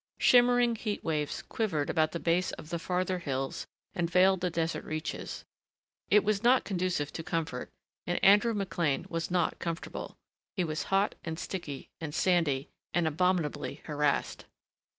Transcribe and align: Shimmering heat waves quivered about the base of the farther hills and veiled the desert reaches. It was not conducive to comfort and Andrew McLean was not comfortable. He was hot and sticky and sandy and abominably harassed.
Shimmering 0.17 0.77
heat 0.77 1.03
waves 1.03 1.43
quivered 1.43 1.87
about 1.87 2.11
the 2.11 2.19
base 2.19 2.51
of 2.53 2.69
the 2.71 2.79
farther 2.79 3.19
hills 3.19 3.67
and 3.93 4.09
veiled 4.09 4.41
the 4.41 4.49
desert 4.49 4.83
reaches. 4.83 5.45
It 6.09 6.23
was 6.23 6.41
not 6.41 6.63
conducive 6.63 7.13
to 7.13 7.21
comfort 7.23 7.69
and 8.07 8.17
Andrew 8.23 8.55
McLean 8.55 9.05
was 9.09 9.29
not 9.29 9.59
comfortable. 9.59 10.17
He 10.55 10.63
was 10.63 10.81
hot 10.89 11.13
and 11.23 11.37
sticky 11.37 11.87
and 11.99 12.15
sandy 12.15 12.67
and 12.95 13.07
abominably 13.07 13.81
harassed. 13.83 14.45